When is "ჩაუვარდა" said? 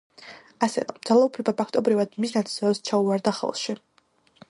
2.91-3.39